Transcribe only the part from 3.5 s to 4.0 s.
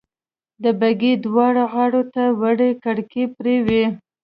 وې.